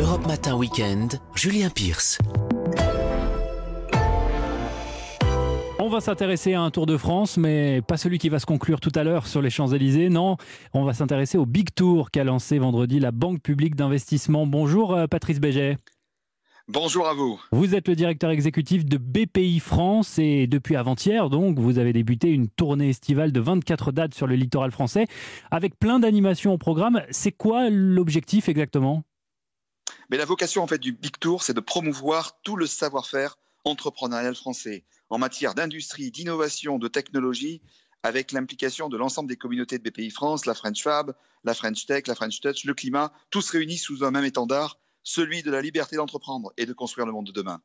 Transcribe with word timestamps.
Europe 0.00 0.26
Matin 0.26 0.56
Weekend, 0.56 1.20
Julien 1.34 1.68
Pierce. 1.68 2.16
On 5.78 5.90
va 5.90 6.00
s'intéresser 6.00 6.54
à 6.54 6.62
un 6.62 6.70
Tour 6.70 6.86
de 6.86 6.96
France, 6.96 7.36
mais 7.36 7.82
pas 7.82 7.98
celui 7.98 8.16
qui 8.16 8.30
va 8.30 8.38
se 8.38 8.46
conclure 8.46 8.80
tout 8.80 8.92
à 8.94 9.04
l'heure 9.04 9.26
sur 9.26 9.42
les 9.42 9.50
Champs-Élysées. 9.50 10.08
Non, 10.08 10.38
on 10.72 10.84
va 10.84 10.94
s'intéresser 10.94 11.36
au 11.36 11.44
Big 11.44 11.74
Tour 11.74 12.10
qu'a 12.10 12.24
lancé 12.24 12.58
vendredi 12.58 12.98
la 12.98 13.10
Banque 13.10 13.42
publique 13.42 13.74
d'investissement. 13.74 14.46
Bonjour 14.46 14.94
euh, 14.94 15.06
Patrice 15.06 15.38
Béget. 15.38 15.76
Bonjour 16.66 17.06
à 17.06 17.12
vous. 17.12 17.38
Vous 17.52 17.74
êtes 17.74 17.86
le 17.86 17.94
directeur 17.94 18.30
exécutif 18.30 18.86
de 18.86 18.96
BPI 18.96 19.60
France 19.60 20.18
et 20.18 20.46
depuis 20.46 20.76
avant-hier, 20.76 21.28
donc, 21.28 21.58
vous 21.58 21.78
avez 21.78 21.92
débuté 21.92 22.30
une 22.30 22.48
tournée 22.48 22.88
estivale 22.88 23.32
de 23.32 23.40
24 23.40 23.92
dates 23.92 24.14
sur 24.14 24.26
le 24.26 24.36
littoral 24.36 24.70
français 24.70 25.08
avec 25.50 25.78
plein 25.78 25.98
d'animations 25.98 26.54
au 26.54 26.58
programme. 26.58 27.02
C'est 27.10 27.32
quoi 27.32 27.68
l'objectif 27.68 28.48
exactement? 28.48 29.02
Mais 30.10 30.16
la 30.16 30.24
vocation 30.24 30.62
en 30.62 30.66
fait 30.66 30.78
du 30.78 30.92
Big 30.92 31.16
Tour, 31.18 31.42
c'est 31.42 31.54
de 31.54 31.60
promouvoir 31.60 32.40
tout 32.42 32.56
le 32.56 32.66
savoir-faire 32.66 33.36
entrepreneurial 33.64 34.34
français 34.34 34.84
en 35.08 35.18
matière 35.18 35.54
d'industrie, 35.54 36.10
d'innovation, 36.10 36.78
de 36.78 36.88
technologie 36.88 37.62
avec 38.02 38.32
l'implication 38.32 38.88
de 38.88 38.96
l'ensemble 38.96 39.28
des 39.28 39.36
communautés 39.36 39.78
de 39.78 39.88
BPI 39.88 40.10
France, 40.10 40.46
la 40.46 40.54
French 40.54 40.82
Fab, 40.82 41.14
la 41.44 41.54
French 41.54 41.86
Tech, 41.86 42.06
la 42.06 42.14
French 42.14 42.40
Touch, 42.40 42.64
le 42.64 42.74
climat, 42.74 43.12
tous 43.30 43.50
réunis 43.50 43.78
sous 43.78 44.04
un 44.04 44.10
même 44.10 44.24
étendard 44.24 44.78
celui 45.02 45.42
de 45.42 45.50
la 45.50 45.62
liberté 45.62 45.96
d'entreprendre 45.96 46.52
et 46.56 46.66
de 46.66 46.72
construire 46.72 47.06
le 47.06 47.12
monde 47.12 47.26
de 47.26 47.32
demain. 47.32 47.60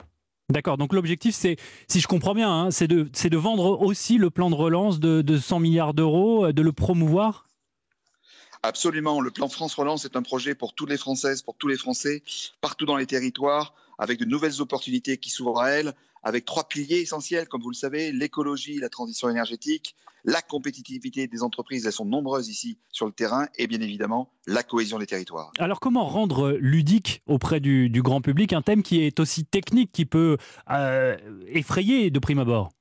D'accord, 0.49 0.77
donc 0.77 0.93
l'objectif, 0.93 1.33
c'est, 1.33 1.57
si 1.87 1.99
je 1.99 2.07
comprends 2.07 2.35
bien, 2.35 2.51
hein, 2.51 2.71
c'est, 2.71 2.87
de, 2.87 3.37
vendre 3.37 3.81
aussi 3.81 4.17
le 4.17 4.29
plan 4.29 4.49
de 4.49 4.55
relance 4.55 4.99
de, 4.99 5.21
de 5.21 5.37
100 5.37 5.59
milliards 5.59 5.93
d'euros, 5.93 6.45
euh, 6.45 6.53
de 6.53 6.61
le 6.61 6.71
promouvoir? 6.71 7.47
Absolument, 8.63 9.21
le 9.21 9.31
plan 9.31 9.47
France 9.47 9.75
Relance 9.75 10.05
est 10.05 10.15
un 10.15 10.21
projet 10.21 10.55
pour 10.55 10.73
toutes 10.73 10.89
les 10.89 10.97
Françaises, 10.97 11.41
pour 11.41 11.55
tous 11.55 11.67
les 11.67 11.77
Français, 11.77 12.23
partout 12.61 12.85
dans 12.85 12.97
les 12.97 13.05
territoires, 13.05 13.73
avec 13.97 14.19
de 14.19 14.25
nouvelles 14.25 14.61
opportunités 14.61 15.17
qui 15.17 15.29
s'ouvrent 15.29 15.59
à 15.59 15.69
elles, 15.69 15.93
avec 16.23 16.45
trois 16.45 16.67
piliers 16.67 17.01
essentiels, 17.01 17.47
comme 17.47 17.61
vous 17.61 17.69
le 17.69 17.75
savez, 17.75 18.11
l'écologie, 18.11 18.79
la 18.79 18.89
transition 18.89 19.29
énergétique, 19.29 19.95
la 20.25 20.41
compétitivité 20.41 21.27
des 21.27 21.43
entreprises, 21.43 21.85
elles 21.85 21.91
sont 21.91 22.05
nombreuses 22.05 22.49
ici 22.49 22.79
sur 22.91 23.05
le 23.05 23.11
terrain, 23.11 23.47
et 23.57 23.67
bien 23.67 23.79
évidemment 23.79 24.31
la 24.47 24.63
cohésion 24.63 24.97
des 24.97 25.05
territoires. 25.05 25.51
Alors 25.59 25.79
comment 25.79 26.05
rendre 26.05 26.57
ludique 26.59 27.21
auprès 27.27 27.59
du, 27.59 27.89
grand 28.01 28.21
public 28.21 28.53
un 28.53 28.63
thème 28.63 28.81
qui 28.81 29.01
est 29.03 29.19
aussi 29.19 29.45
technique, 29.45 29.91
qui 29.91 30.05
peut 30.05 30.37
euh, 30.71 31.15
effrayer 31.47 32.09
de 32.09 32.19
prime 32.19 32.39
abord? 32.39 32.71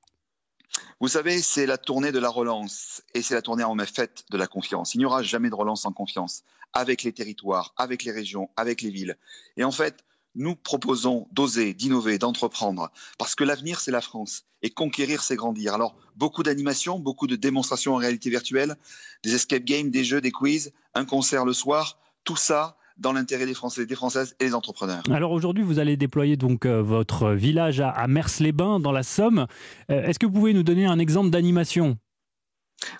Vous 0.99 1.07
savez, 1.07 1.41
c'est 1.41 1.65
la 1.65 1.77
tournée 1.77 2.11
de 2.11 2.19
la 2.19 2.29
relance 2.29 3.01
et 3.13 3.21
c'est 3.21 3.33
la 3.33 3.41
tournée 3.41 3.63
en 3.63 3.77
fait 3.79 4.23
de 4.31 4.37
la 4.37 4.47
confiance. 4.47 4.95
Il 4.95 4.99
n'y 4.99 5.05
aura 5.05 5.23
jamais 5.23 5.49
de 5.49 5.55
relance 5.55 5.81
sans 5.81 5.91
confiance 5.91 6.43
avec 6.73 7.03
les 7.03 7.13
territoires, 7.13 7.73
avec 7.77 8.03
les 8.03 8.11
régions, 8.11 8.49
avec 8.55 8.81
les 8.81 8.89
villes. 8.89 9.17
Et 9.57 9.63
en 9.63 9.71
fait, 9.71 10.03
nous 10.35 10.55
proposons 10.55 11.27
d'oser, 11.31 11.73
d'innover, 11.73 12.17
d'entreprendre, 12.17 12.91
parce 13.17 13.35
que 13.35 13.43
l'avenir, 13.43 13.79
c'est 13.79 13.91
la 13.91 14.01
France, 14.01 14.43
et 14.61 14.69
conquérir, 14.69 15.23
c'est 15.23 15.37
grandir. 15.37 15.73
Alors, 15.73 15.95
beaucoup 16.15 16.43
d'animations, 16.43 16.99
beaucoup 16.99 17.27
de 17.27 17.37
démonstrations 17.37 17.93
en 17.93 17.97
réalité 17.97 18.29
virtuelle, 18.29 18.75
des 19.23 19.33
escape 19.33 19.63
games, 19.63 19.91
des 19.91 20.03
jeux, 20.03 20.21
des 20.21 20.31
quiz, 20.31 20.73
un 20.93 21.05
concert 21.05 21.45
le 21.45 21.53
soir, 21.53 21.97
tout 22.25 22.35
ça 22.35 22.77
dans 22.97 23.13
l'intérêt 23.13 23.45
des 23.45 23.53
Français, 23.53 23.85
des 23.85 23.95
Françaises 23.95 24.35
et 24.39 24.45
des 24.45 24.53
entrepreneurs. 24.53 25.03
Alors 25.11 25.31
aujourd'hui, 25.31 25.63
vous 25.63 25.79
allez 25.79 25.97
déployer 25.97 26.37
donc 26.37 26.65
euh, 26.65 26.81
votre 26.81 27.31
village 27.31 27.81
à, 27.81 28.07
Mers-les-Bains, 28.07 28.79
dans 28.79 28.91
la 28.91 29.03
Somme. 29.03 29.47
Euh, 29.91 30.03
est-ce 30.03 30.19
que 30.19 30.25
vous 30.25 30.31
pouvez 30.31 30.53
nous 30.53 30.63
donner 30.63 30.85
un 30.85 30.99
exemple 30.99 31.29
d'animation? 31.29 31.97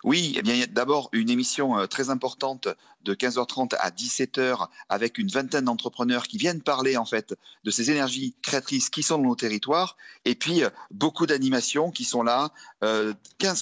Oui, 0.04 0.34
eh 0.38 0.42
bien, 0.42 0.54
il 0.54 0.60
y 0.60 0.64
a 0.64 0.68
d'abord 0.68 1.10
une 1.12 1.30
émission 1.30 1.78
euh, 1.78 1.88
très 1.88 2.10
importante 2.10 2.68
de 3.04 3.14
15h30 3.14 3.76
à 3.80 3.92
17h 3.92 4.68
avec 4.90 5.18
une 5.18 5.28
vingtaine 5.28 5.66
d'entrepreneurs 5.66 6.28
qui 6.28 6.38
viennent 6.38 6.62
parler 6.62 6.98
en 6.98 7.06
fait 7.06 7.36
de 7.64 7.72
ces 7.72 7.92
énergies 7.92 8.36
créatrices 8.42 8.90
qui 8.90 9.04
sont 9.04 9.18
dans 9.18 9.26
nos 9.26 9.36
territoires 9.36 9.96
et 10.26 10.36
puis 10.36 10.64
euh, 10.64 10.70
beaucoup 10.92 11.26
d'animations 11.26 11.92
qui 11.92 12.04
sont 12.04 12.24
là, 12.24 12.52
15 12.82 12.84
euh, 12.84 13.14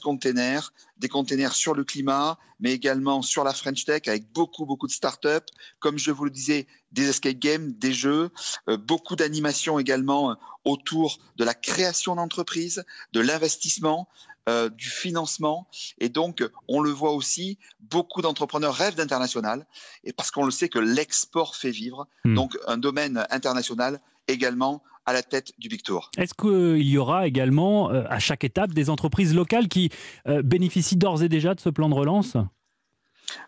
containers, 0.01 0.73
des 0.97 1.09
containers 1.09 1.53
sur 1.53 1.73
le 1.73 1.83
climat, 1.83 2.38
mais 2.59 2.72
également 2.72 3.22
sur 3.22 3.44
la 3.44 3.53
French 3.53 3.83
Tech 3.83 4.03
avec 4.07 4.31
beaucoup 4.31 4.66
beaucoup 4.66 4.88
de 4.88 4.94
startups, 4.94 5.51
comme 5.79 5.97
je 5.97 6.12
vous 6.12 6.25
le 6.25 6.31
disais, 6.31 6.67
des 6.91 7.09
escape 7.09 7.39
games, 7.39 7.73
des 7.73 7.91
jeux, 7.91 8.29
beaucoup 8.67 9.16
d'animations 9.16 9.79
également 9.79 10.38
autour 10.63 11.17
de 11.35 11.44
la 11.44 11.53
création 11.53 12.16
d'entreprises, 12.16 12.85
de 13.12 13.19
l'investissement, 13.19 14.07
euh, 14.50 14.70
du 14.70 14.90
financement. 14.90 15.68
Et 16.00 16.09
donc, 16.09 16.44
on 16.68 16.81
le 16.81 16.90
voit 16.90 17.14
aussi, 17.14 17.58
beaucoup 17.80 18.22
d'entrepreneurs 18.22 18.76
rêvent 18.76 18.96
d'international, 18.96 19.66
et 20.04 20.14
parce 20.14 20.31
qu'on 20.31 20.46
le 20.46 20.52
sait 20.52 20.70
que 20.70 20.80
l'export 20.80 21.56
fait 21.56 21.72
vivre. 21.72 22.08
Hmm. 22.26 22.36
Donc, 22.36 22.58
un 22.68 22.78
domaine 22.78 23.26
international 23.30 24.02
également 24.28 24.84
à 25.06 25.14
la 25.14 25.22
tête 25.22 25.52
du 25.58 25.68
Big 25.68 25.81
Tour. 25.81 26.12
Est-ce 26.18 26.34
qu'il 26.34 26.88
y 26.88 26.98
aura 26.98 27.28
également 27.28 27.92
euh, 27.92 28.04
à 28.09 28.20
chaque 28.20 28.44
étape 28.44 28.74
des 28.74 28.90
entreprises 28.90 29.34
locales 29.34 29.68
qui 29.68 29.90
euh, 30.28 30.42
bénéficient 30.42 30.98
d'ores 30.98 31.24
et 31.24 31.30
déjà 31.30 31.56
de 31.56 31.60
ce 31.60 31.70
plan 31.70 31.90
de 31.90 31.94
relance? 31.94 32.38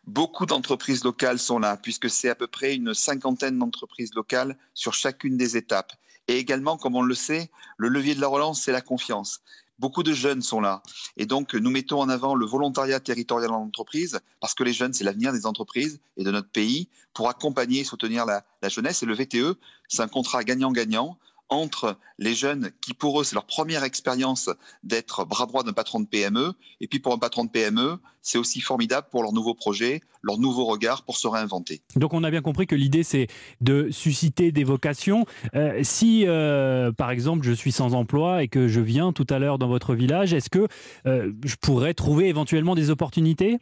Beaucoup 0.08 0.46
d'entreprises 0.46 1.04
locales 1.04 1.40
sont 1.40 1.60
là, 1.60 1.78
puisque 1.78 2.10
c'est 2.10 2.30
à 2.30 2.36
peu 2.36 2.48
près 2.48 2.76
une 2.76 2.94
cinquantaine 2.94 3.60
d'entreprises 3.60 4.14
locales 4.16 4.58
sur 4.74 4.94
chacune 4.94 5.38
des 5.38 5.58
étapes. 5.58 5.94
Et 6.28 6.38
également, 6.38 6.78
comme 6.78 6.96
on 6.96 7.02
le 7.02 7.14
sait, 7.14 7.50
le 7.78 7.88
levier 7.88 8.16
de 8.16 8.22
la 8.22 8.28
relance, 8.28 8.62
c'est 8.62 8.72
la 8.72 8.82
confiance. 8.82 9.42
Beaucoup 9.78 10.04
de 10.04 10.14
jeunes 10.14 10.42
sont 10.42 10.62
là. 10.62 10.82
Et 11.18 11.26
donc, 11.26 11.54
nous 11.54 11.70
mettons 11.70 12.00
en 12.00 12.08
avant 12.08 12.36
le 12.36 12.46
volontariat 12.46 13.00
territorial 13.00 13.52
en 13.52 13.62
entreprise, 13.64 14.20
parce 14.40 14.54
que 14.54 14.64
les 14.64 14.74
jeunes, 14.74 14.94
c'est 14.94 15.04
l'avenir 15.04 15.34
des 15.34 15.46
entreprises 15.46 16.00
et 16.16 16.24
de 16.24 16.32
notre 16.32 16.50
pays, 16.50 16.88
pour 17.14 17.30
accompagner 17.30 17.82
et 17.82 17.84
soutenir 17.84 18.26
la, 18.26 18.46
la 18.62 18.70
jeunesse. 18.70 19.04
Et 19.04 19.06
le 19.06 19.14
VTE, 19.14 19.58
c'est 19.88 20.02
un 20.02 20.08
contrat 20.08 20.44
gagnant-gagnant 20.44 21.18
entre 21.50 21.98
les 22.18 22.34
jeunes 22.34 22.72
qui, 22.82 22.94
pour 22.94 23.20
eux, 23.20 23.24
c'est 23.24 23.36
leur 23.36 23.46
première 23.46 23.84
expérience 23.84 24.50
d'être 24.84 25.26
bras 25.26 25.46
droit 25.46 25.64
d'un 25.64 25.74
patron 25.74 26.00
de 26.00 26.08
PME. 26.08 26.54
Et 26.82 26.88
puis, 26.88 27.00
pour 27.00 27.14
un 27.14 27.18
patron 27.18 27.46
de 27.46 27.50
PME, 27.50 28.00
c'est 28.22 28.38
aussi 28.38 28.62
formidable 28.62 29.08
pour 29.12 29.22
leur 29.22 29.34
nouveau 29.34 29.54
projet, 29.54 30.02
leur 30.24 30.40
nouveau 30.40 30.66
regard 30.66 31.04
pour 31.04 31.18
se 31.18 31.28
réinventer. 31.28 31.82
Donc, 31.96 32.14
on 32.14 32.24
a 32.24 32.32
bien 32.32 32.42
compris 32.42 32.66
que 32.66 32.76
l'idée, 32.76 33.04
c'est 33.04 33.28
de 33.62 33.90
susciter 33.92 34.52
des 34.52 34.64
vocations. 34.64 35.26
Euh, 35.54 35.80
si, 35.84 36.26
euh, 36.26 36.92
par 36.92 37.12
exemple, 37.12 37.46
je 37.46 37.52
suis 37.52 37.72
sans 37.72 37.94
emploi 37.94 38.44
et 38.44 38.48
que 38.48 38.68
je 38.68 38.82
viens 38.82 39.14
tout 39.14 39.28
à 39.30 39.40
l'heure 39.40 39.60
dans 39.60 39.68
votre 39.68 39.94
village, 39.94 40.34
est-ce 40.34 40.50
que 40.50 40.68
euh, 41.06 41.32
je 41.44 41.56
pourrais 41.56 41.94
trouver 41.94 42.28
éventuellement 42.28 42.76
des 42.76 42.90
opportunités? 42.90 43.60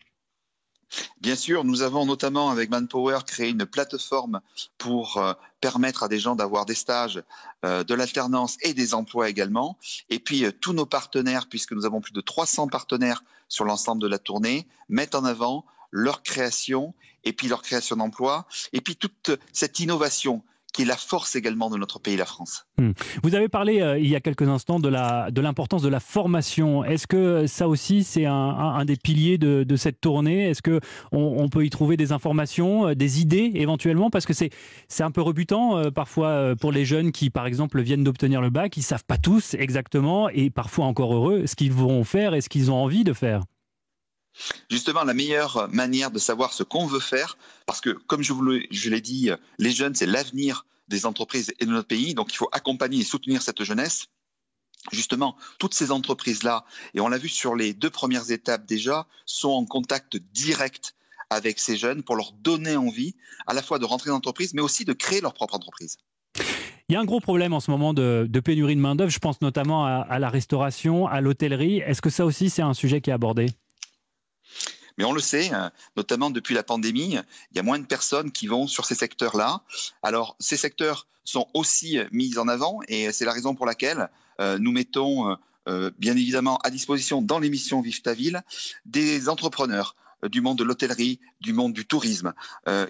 Bien 1.22 1.36
sûr, 1.36 1.64
nous 1.64 1.81
avons 1.81 2.06
notamment 2.06 2.50
avec 2.50 2.70
Manpower 2.70 3.20
créé 3.26 3.50
une 3.50 3.66
plateforme 3.66 4.42
pour 4.78 5.18
euh, 5.18 5.34
permettre 5.62 6.04
à 6.04 6.08
des 6.08 6.20
gens 6.20 6.36
d'avoir 6.36 6.66
des 6.66 6.76
stages, 6.76 7.24
euh, 7.66 7.84
de 7.84 7.94
l'alternance 7.94 8.58
et 8.62 8.74
des 8.74 8.94
emplois 8.94 9.30
également. 9.30 9.78
Et 10.09 10.20
puis 10.20 10.46
euh, 10.46 10.52
tous 10.52 10.74
nos 10.74 10.86
partenaires, 10.86 11.48
puisque 11.48 11.72
nous 11.72 11.86
avons 11.86 12.02
plus 12.02 12.14
de 12.14 12.22
300 12.22 12.68
partenaires 12.68 13.24
sur 13.48 13.66
l'ensemble 13.66 14.02
de 14.02 14.08
la 14.08 14.20
tournée, 14.20 14.68
mettent 14.90 15.16
en 15.16 15.26
avant 15.26 15.66
leur 15.92 16.24
création 16.24 16.94
et 17.24 17.34
puis 17.34 17.48
leur 17.48 17.62
création 17.62 17.96
d'emplois 17.96 18.48
et 18.74 18.82
puis 18.82 18.96
toute 18.96 19.32
cette 19.52 19.80
innovation 19.80 20.44
qui 20.73 20.81
est 20.81 20.85
la 20.85 20.97
force 20.97 21.35
également 21.35 21.69
de 21.69 21.78
notre 21.78 22.00
pays, 22.00 22.17
la 22.17 22.25
France. 22.25 22.66
Hmm. 22.78 22.91
Vous 23.22 23.35
avez 23.35 23.47
parlé 23.47 23.79
euh, 23.79 24.00
il 24.00 24.07
y 24.07 24.16
a 24.16 24.19
quelques 24.19 24.47
instants 24.47 24.79
de 24.79 24.89
l'importance 25.39 25.84
de 25.84 25.89
la 25.89 26.00
formation. 26.00 26.84
Est-ce 26.84 27.07
que 27.07 27.45
ça 27.47 27.67
aussi 27.67 28.03
c'est 28.03 28.25
un, 28.25 28.84
des 28.84 28.97
piliers 28.97 29.38
de, 29.38 29.75
cette 29.75 30.01
tournée? 30.01 30.50
Est-ce 30.50 30.61
que 30.61 30.79
on, 31.11 31.47
peut 31.50 31.66
y 31.66 31.69
trouver 31.69 31.95
des 31.95 32.11
informations, 32.11 32.88
euh, 32.88 32.95
des 32.95 33.22
idées 33.22 33.51
éventuellement? 33.53 34.09
Parce 34.09 34.25
que 34.25 34.34
c'est 34.34 34.51
un 35.00 35.11
peu 35.11 35.22
rebutant 35.22 35.78
euh, 35.78 35.91
parfois 35.91 36.56
pour 36.59 36.72
les 36.72 36.85
jeunes 36.85 37.11
qui, 37.11 37.29
par 37.29 37.45
exemple, 37.45 37.81
viennent 37.81 38.03
d'obtenir 38.03 38.41
le 38.41 38.50
bac, 38.50 38.75
ils 38.75 38.84
savent 38.84 39.05
pas 39.05 39.17
tous 39.17 39.53
exactement 39.53 40.29
et 40.29 40.50
parfois 40.50 40.85
encore 40.85 41.13
heureux 41.13 41.45
ce 41.45 41.55
qu'ils 41.55 41.73
vont 41.73 42.03
faire 42.03 42.34
et 42.34 42.41
ce 42.41 42.50
qu'ils 42.50 42.72
ont 42.72 42.75
envie 42.75 43.03
de 43.03 43.13
faire. 43.13 43.44
Justement, 44.70 45.04
la 45.04 45.14
meilleure 45.14 45.70
manière 45.70 46.12
de 46.12 46.20
savoir 46.20 46.54
ce 46.54 46.64
qu'on 46.64 46.86
veut 46.86 47.00
faire, 47.00 47.38
parce 47.66 47.82
que 47.82 47.92
comme 47.92 48.24
je 48.24 48.34
vous 48.34 48.44
l'ai 48.44 49.02
dit, 49.02 49.30
les 49.60 49.72
jeunes, 49.72 49.96
c'est 49.96 50.06
l'avenir 50.06 50.66
des 50.88 51.06
entreprises 51.06 51.53
et 51.59 51.66
de 51.66 51.72
notre 51.72 51.88
pays, 51.88 52.14
donc 52.14 52.34
il 52.34 52.38
faut 52.38 52.50
accompagner 52.52 53.02
et 53.02 53.03
soutenir 53.03 53.41
cette 53.41 53.64
jeunesse. 53.64 54.08
Justement, 54.91 55.38
toutes 55.59 55.74
ces 55.74 55.91
entreprises-là, 55.91 56.66
et 56.94 57.00
on 57.00 57.08
l'a 57.08 57.18
vu 57.18 57.30
sur 57.30 57.56
les 57.56 57.74
deux 57.74 57.90
premières 57.90 58.32
étapes 58.32 58.66
déjà, 58.66 59.08
sont 59.26 59.52
en 59.52 59.66
contact 59.66 60.18
direct 60.18 60.96
avec 61.29 61.59
ces 61.59 61.78
jeunes 61.78 62.03
pour 62.03 62.16
leur 62.16 62.34
donner 62.34 62.76
envie 62.76 63.16
à 63.47 63.53
la 63.53 63.62
fois 63.62 63.79
de 63.79 63.86
rentrer 63.86 64.09
dans 64.09 64.16
l'entreprise, 64.16 64.53
mais 64.53 64.62
aussi 64.62 64.84
de 64.84 64.94
créer 64.94 65.22
leur 65.22 65.34
propre 65.34 65.56
entreprise. 65.56 65.97
Il 66.90 66.94
y 66.94 66.96
a 66.97 67.00
un 67.00 67.06
gros 67.06 67.22
problème 67.22 67.53
en 67.53 67.62
ce 67.62 67.72
moment 67.72 67.94
de, 67.94 68.28
pénurie 68.44 68.76
de 68.76 68.82
main-d'œuvre. 68.82 69.09
Je 69.09 69.20
pense 69.20 69.41
notamment 69.41 69.86
à 69.86 70.20
la 70.20 70.29
restauration, 70.29 71.08
à 71.08 71.22
l'hôtellerie. 71.22 71.78
Est-ce 71.78 72.02
que 72.02 72.09
ça 72.09 72.26
aussi, 72.26 72.50
c'est 72.50 72.62
un 72.62 72.74
sujet 72.74 73.00
qui 73.00 73.09
est 73.09 73.14
abordé? 73.14 73.47
Mais 74.97 75.03
on 75.03 75.13
le 75.13 75.22
sait, 75.22 75.51
hein, 75.51 75.72
notamment 75.95 76.29
depuis 76.29 76.55
la 76.55 76.63
pandémie, 76.63 77.17
il 77.51 77.55
y 77.55 77.59
a 77.59 77.63
moins 77.63 77.79
de 77.79 77.85
personnes 77.85 78.31
qui 78.31 78.47
vont 78.47 78.67
sur 78.67 78.85
ces 78.85 78.95
secteurs-là. 78.95 79.61
Alors, 80.01 80.35
ces 80.40 80.57
secteurs 80.57 81.07
sont 81.23 81.47
aussi 81.53 81.99
mis 82.11 82.37
en 82.37 82.47
avant 82.47 82.79
et 82.87 83.11
c'est 83.11 83.25
la 83.25 83.31
raison 83.31 83.55
pour 83.55 83.66
laquelle 83.66 84.09
euh, 84.41 84.57
nous 84.59 84.72
mettons 84.72 85.29
euh, 85.29 85.35
euh, 85.69 85.91
bien 85.97 86.17
évidemment 86.17 86.57
à 86.57 86.69
disposition 86.69 87.22
dans 87.22 87.40
l'émission 87.40 87.81
Vive 87.81 88.01
ta 88.01 88.13
ville 88.13 88.41
des 88.85 89.29
entrepreneurs 89.29 89.95
du 90.23 90.41
monde 90.41 90.57
de 90.57 90.63
l'hôtellerie, 90.63 91.19
du 91.41 91.51
monde 91.51 91.73
du 91.73 91.85
tourisme, 91.85 92.34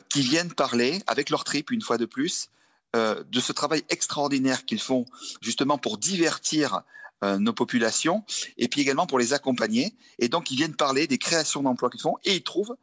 qui 0.08 0.22
viennent 0.22 0.54
parler 0.54 1.02
avec 1.08 1.32
leur 1.32 1.44
trip 1.44 1.72
une 1.72 1.82
fois 1.82 1.98
de 1.98 2.06
plus 2.06 2.52
euh, 2.96 3.24
de 3.32 3.40
ce 3.40 3.52
travail 3.52 3.82
extraordinaire 3.90 4.66
qu'ils 4.66 4.80
font 4.80 5.06
justement 5.42 5.80
pour 5.80 5.98
divertir 5.98 6.84
euh, 7.24 7.40
nos 7.40 7.54
populations 7.54 8.24
et 8.58 8.68
puis 8.68 8.82
également 8.82 9.08
pour 9.08 9.20
les 9.20 9.34
accompagner. 9.34 9.96
Et 10.20 10.30
donc, 10.30 10.52
ils 10.52 10.58
viennent 10.58 10.76
parler 10.76 11.08
des 11.08 11.18
créations 11.18 11.64
d'emplois 11.64 11.90
qu'ils 11.90 12.02
font 12.02 12.18
et 12.24 12.36
ils 12.36 12.44
trouvent 12.44 12.76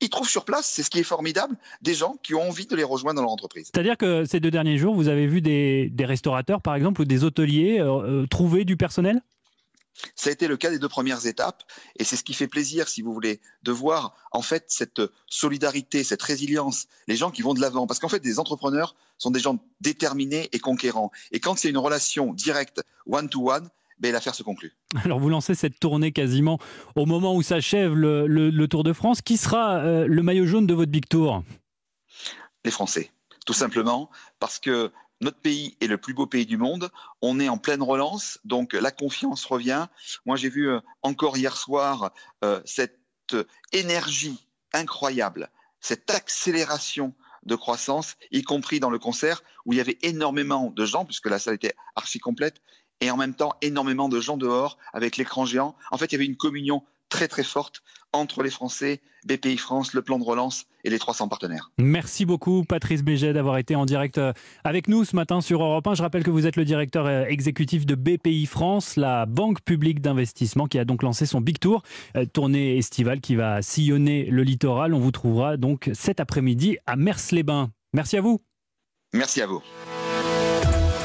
ils 0.00 0.10
trouvent 0.10 0.28
sur 0.28 0.44
place, 0.44 0.66
c'est 0.66 0.84
ce 0.84 0.90
qui 0.90 1.00
est 1.00 1.04
formidable, 1.04 1.56
des 1.82 1.94
gens 1.94 2.16
qui 2.22 2.32
ont 2.36 2.48
envie 2.48 2.66
de 2.66 2.76
les 2.76 2.84
rejoindre 2.84 3.16
dans 3.16 3.22
leur 3.22 3.32
entreprise. 3.32 3.70
C'est-à-dire 3.74 3.96
que 3.96 4.24
ces 4.26 4.38
deux 4.38 4.52
derniers 4.52 4.78
jours, 4.78 4.94
vous 4.94 5.08
avez 5.08 5.26
vu 5.26 5.40
des, 5.40 5.92
restaurateurs, 5.98 6.62
par 6.62 6.76
exemple, 6.76 7.00
ou 7.00 7.04
des 7.04 7.24
hôteliers 7.24 7.80
euh, 7.80 8.24
trouver 8.26 8.64
du 8.64 8.76
personnel? 8.76 9.20
Ça 10.14 10.30
a 10.30 10.32
été 10.32 10.46
le 10.46 10.56
cas 10.56 10.70
des 10.70 10.78
deux 10.78 10.88
premières 10.88 11.26
étapes 11.26 11.64
et 11.98 12.04
c'est 12.04 12.16
ce 12.16 12.22
qui 12.22 12.34
fait 12.34 12.46
plaisir, 12.46 12.88
si 12.88 13.02
vous 13.02 13.12
voulez, 13.12 13.40
de 13.64 13.72
voir 13.72 14.14
en 14.30 14.42
fait 14.42 14.64
cette 14.68 15.02
solidarité, 15.26 16.04
cette 16.04 16.22
résilience, 16.22 16.86
les 17.08 17.16
gens 17.16 17.30
qui 17.30 17.42
vont 17.42 17.54
de 17.54 17.60
l'avant. 17.60 17.86
Parce 17.86 17.98
qu'en 17.98 18.08
fait, 18.08 18.20
des 18.20 18.38
entrepreneurs 18.38 18.94
sont 19.18 19.30
des 19.30 19.40
gens 19.40 19.58
déterminés 19.80 20.48
et 20.52 20.60
conquérants. 20.60 21.10
Et 21.32 21.40
quand 21.40 21.56
c'est 21.58 21.68
une 21.68 21.78
relation 21.78 22.32
directe, 22.32 22.80
one-to-one, 23.06 23.68
ben, 24.00 24.12
l'affaire 24.12 24.34
se 24.34 24.42
conclut. 24.42 24.72
Alors 25.04 25.18
vous 25.18 25.28
lancez 25.28 25.54
cette 25.54 25.78
tournée 25.78 26.12
quasiment 26.12 26.58
au 26.94 27.06
moment 27.06 27.34
où 27.34 27.42
s'achève 27.42 27.94
le, 27.94 28.66
Tour 28.66 28.84
de 28.84 28.92
France. 28.92 29.22
Qui 29.22 29.36
sera 29.36 29.78
euh, 29.78 30.06
le 30.06 30.22
maillot 30.22 30.46
jaune 30.46 30.66
de 30.66 30.74
votre 30.74 30.90
Big 30.90 31.08
Tour? 31.08 31.42
Les 32.64 32.70
Français, 32.70 33.10
tout 33.46 33.52
simplement, 33.52 34.10
parce 34.40 34.58
que 34.58 34.92
notre 35.20 35.38
pays 35.38 35.76
est 35.80 35.86
le 35.86 35.98
plus 35.98 36.14
beau 36.14 36.26
pays 36.26 36.46
du 36.46 36.58
monde. 36.58 36.90
On 37.22 37.40
est 37.40 37.48
en 37.48 37.58
pleine 37.58 37.82
relance, 37.82 38.38
donc 38.44 38.72
la 38.72 38.90
confiance 38.90 39.44
revient. 39.44 39.86
Moi, 40.26 40.36
j'ai 40.36 40.48
vu 40.48 40.68
euh, 40.68 40.80
encore 41.02 41.36
hier 41.36 41.56
soir 41.56 42.12
euh, 42.44 42.60
cette 42.64 42.98
énergie 43.72 44.46
incroyable, 44.72 45.50
cette 45.80 46.10
accélération 46.10 47.14
de 47.44 47.56
croissance, 47.56 48.16
y 48.30 48.42
compris 48.42 48.80
dans 48.80 48.90
le 48.90 48.98
concert 48.98 49.42
où 49.64 49.72
il 49.72 49.76
y 49.76 49.80
avait 49.80 49.98
énormément 50.02 50.70
de 50.70 50.84
gens, 50.84 51.04
puisque 51.04 51.26
la 51.26 51.38
salle 51.38 51.54
était 51.54 51.74
archi 51.96 52.18
complète, 52.18 52.60
et 53.00 53.10
en 53.10 53.16
même 53.16 53.34
temps 53.34 53.54
énormément 53.62 54.08
de 54.08 54.20
gens 54.20 54.36
dehors 54.36 54.78
avec 54.92 55.16
l'écran 55.16 55.44
géant. 55.44 55.76
En 55.90 55.98
fait, 55.98 56.06
il 56.06 56.12
y 56.12 56.16
avait 56.16 56.26
une 56.26 56.36
communion 56.36 56.82
très 57.08 57.28
très 57.28 57.42
forte 57.44 57.82
entre 58.12 58.42
les 58.42 58.50
Français, 58.50 59.00
BPI 59.26 59.58
France, 59.58 59.92
le 59.92 60.02
plan 60.02 60.18
de 60.18 60.24
relance 60.24 60.66
et 60.84 60.90
les 60.90 60.98
300 60.98 61.28
partenaires. 61.28 61.70
Merci 61.78 62.24
beaucoup 62.24 62.64
Patrice 62.64 63.02
Béget 63.02 63.32
d'avoir 63.32 63.58
été 63.58 63.76
en 63.76 63.84
direct 63.84 64.18
euh, 64.18 64.32
avec 64.64 64.88
nous 64.88 65.04
ce 65.04 65.14
matin 65.14 65.40
sur 65.40 65.62
Europe 65.62 65.86
1. 65.86 65.94
Je 65.94 66.02
rappelle 66.02 66.22
que 66.22 66.30
vous 66.30 66.46
êtes 66.46 66.56
le 66.56 66.64
directeur 66.64 67.06
euh, 67.06 67.24
exécutif 67.26 67.84
de 67.84 67.94
BPI 67.94 68.46
France, 68.46 68.96
la 68.96 69.26
banque 69.26 69.60
publique 69.60 70.00
d'investissement 70.00 70.66
qui 70.66 70.78
a 70.78 70.84
donc 70.84 71.02
lancé 71.02 71.26
son 71.26 71.40
Big 71.40 71.58
Tour, 71.58 71.82
euh, 72.16 72.24
tournée 72.24 72.78
estivale 72.78 73.20
qui 73.20 73.34
va 73.34 73.60
sillonner 73.60 74.24
le 74.26 74.42
littoral. 74.42 74.94
On 74.94 75.00
vous 75.00 75.12
trouvera 75.12 75.56
donc 75.56 75.90
cet 75.92 76.20
après-midi 76.20 76.78
à 76.86 76.96
Mers-les-Bains. 76.96 77.70
Merci 77.92 78.16
à 78.16 78.20
vous. 78.20 78.40
Merci 79.12 79.42
à 79.42 79.46
vous. 79.46 79.62